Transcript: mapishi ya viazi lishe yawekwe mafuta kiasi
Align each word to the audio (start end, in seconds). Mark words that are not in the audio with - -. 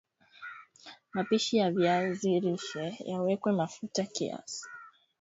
mapishi 1.13 1.57
ya 1.57 1.71
viazi 1.71 2.39
lishe 2.39 2.97
yawekwe 3.07 3.51
mafuta 3.51 4.03
kiasi 4.03 4.65